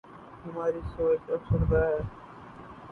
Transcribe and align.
ہماری 0.45 0.79
سوچ 0.95 1.19
فرسودہ 1.27 1.81
ہے۔ 1.85 1.99